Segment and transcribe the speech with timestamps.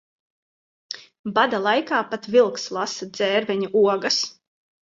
[1.35, 4.21] Bada laikā pat vilks lasa dzērveņu ogas.